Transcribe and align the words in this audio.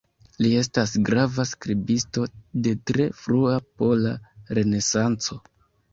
Li 0.43 0.49
estas 0.59 0.93
grava 1.09 1.45
skribisto 1.49 2.25
de 2.69 2.73
tre 2.93 3.07
frua 3.21 3.55
pola 3.83 4.15
renesanco. 4.61 5.39